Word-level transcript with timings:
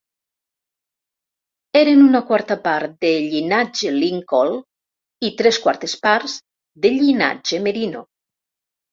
Eren 1.81 1.99
una 2.05 2.21
quarta 2.29 2.55
part 2.63 2.95
de 3.05 3.11
llinatge 3.33 3.91
Lincoln 3.97 4.55
i 5.29 5.31
tres 5.41 5.59
quartes 5.67 5.93
parts 6.07 6.35
de 6.87 6.91
llinatge 6.95 7.61
Merino. 7.67 8.03